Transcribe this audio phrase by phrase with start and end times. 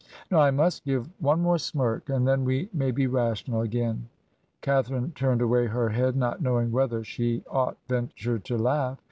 [0.31, 4.07] 'Now, I must give one more smirk, and then we may be rational again.'
[4.61, 8.97] Catharine turned away her head, not knowing whether she ought venture to laugh.